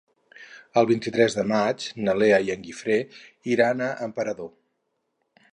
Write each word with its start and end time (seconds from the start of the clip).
El 0.81 0.87
vint-i-tres 0.91 1.35
de 1.39 1.43
maig 1.51 1.85
na 2.07 2.17
Lea 2.23 2.41
i 2.47 2.51
en 2.55 2.65
Guifré 2.65 2.99
iran 3.57 3.87
a 3.91 3.95
Emperador. 4.11 4.53